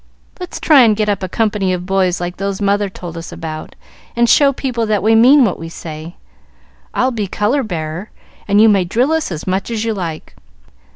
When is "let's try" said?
0.39-0.81